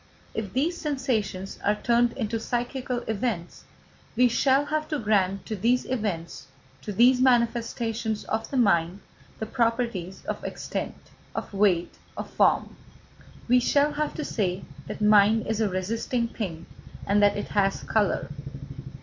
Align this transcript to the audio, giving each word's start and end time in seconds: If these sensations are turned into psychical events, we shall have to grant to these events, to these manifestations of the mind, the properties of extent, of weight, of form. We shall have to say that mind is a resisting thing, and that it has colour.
If 0.33 0.53
these 0.53 0.81
sensations 0.81 1.59
are 1.63 1.75
turned 1.75 2.13
into 2.13 2.39
psychical 2.39 3.01
events, 3.05 3.65
we 4.15 4.29
shall 4.29 4.65
have 4.65 4.87
to 4.87 4.97
grant 4.97 5.45
to 5.45 5.55
these 5.55 5.85
events, 5.85 6.47
to 6.81 6.91
these 6.91 7.21
manifestations 7.21 8.23
of 8.23 8.49
the 8.49 8.57
mind, 8.57 9.01
the 9.37 9.45
properties 9.45 10.25
of 10.25 10.43
extent, 10.43 10.95
of 11.35 11.53
weight, 11.53 11.93
of 12.17 12.31
form. 12.31 12.77
We 13.47 13.59
shall 13.59 13.91
have 13.93 14.15
to 14.15 14.25
say 14.25 14.63
that 14.87 15.01
mind 15.01 15.45
is 15.45 15.61
a 15.61 15.69
resisting 15.69 16.29
thing, 16.29 16.65
and 17.05 17.21
that 17.21 17.37
it 17.37 17.49
has 17.49 17.83
colour. 17.83 18.31